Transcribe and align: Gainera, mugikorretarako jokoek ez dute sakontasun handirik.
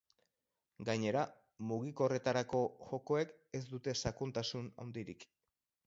Gainera, 0.89 1.25
mugikorretarako 1.73 2.63
jokoek 2.89 3.37
ez 3.61 3.65
dute 3.75 3.97
sakontasun 4.05 4.73
handirik. 4.87 5.29